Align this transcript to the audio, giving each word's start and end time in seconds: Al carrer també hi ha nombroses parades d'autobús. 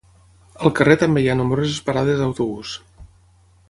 Al 0.61 0.73
carrer 0.79 0.95
també 1.03 1.23
hi 1.25 1.29
ha 1.33 1.37
nombroses 1.43 1.85
parades 1.91 2.21
d'autobús. 2.25 2.77